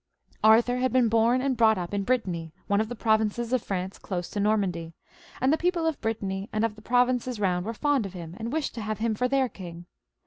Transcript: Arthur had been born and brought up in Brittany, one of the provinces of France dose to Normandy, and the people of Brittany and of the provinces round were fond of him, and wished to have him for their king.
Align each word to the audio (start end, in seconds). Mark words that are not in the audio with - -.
Arthur 0.43 0.77
had 0.77 0.91
been 0.91 1.09
born 1.09 1.41
and 1.41 1.55
brought 1.55 1.77
up 1.77 1.93
in 1.93 2.03
Brittany, 2.03 2.51
one 2.65 2.81
of 2.81 2.89
the 2.89 2.95
provinces 2.95 3.53
of 3.53 3.61
France 3.61 3.99
dose 3.99 4.31
to 4.31 4.39
Normandy, 4.39 4.95
and 5.39 5.53
the 5.53 5.59
people 5.59 5.85
of 5.85 6.01
Brittany 6.01 6.49
and 6.51 6.65
of 6.65 6.75
the 6.75 6.81
provinces 6.81 7.39
round 7.39 7.67
were 7.67 7.73
fond 7.75 8.07
of 8.07 8.13
him, 8.13 8.33
and 8.39 8.51
wished 8.51 8.73
to 8.73 8.81
have 8.81 8.97
him 8.97 9.13
for 9.13 9.27
their 9.27 9.47
king. 9.47 9.85